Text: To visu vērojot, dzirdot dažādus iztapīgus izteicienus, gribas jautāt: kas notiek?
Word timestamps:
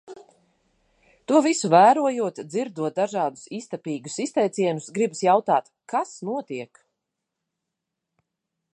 To 1.31 1.41
visu 1.47 1.69
vērojot, 1.73 2.41
dzirdot 2.53 2.97
dažādus 3.01 3.45
iztapīgus 3.59 4.17
izteicienus, 4.25 4.89
gribas 4.99 5.23
jautāt: 5.29 5.71
kas 5.95 6.19
notiek? 6.31 6.85